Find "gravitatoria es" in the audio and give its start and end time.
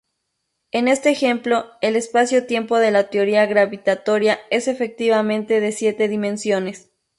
3.45-4.67